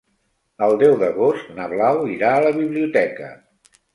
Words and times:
El 0.67 0.71
deu 0.83 0.95
d'agost 1.01 1.51
na 1.59 1.67
Blau 1.75 2.01
irà 2.15 2.33
a 2.37 2.41
la 2.47 2.53
biblioteca. 2.57 3.29